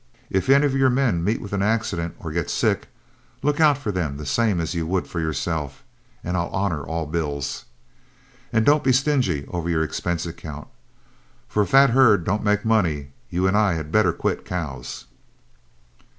[0.31, 2.87] If any of your men meet with accident or get sick,
[3.43, 5.83] look out for them the same as you would for yourself,
[6.23, 7.65] and I'll honor all bills.
[8.51, 10.69] And don't be stingy over your expense account,
[11.47, 15.05] for if that herd don't make money, you and I had better quit cows."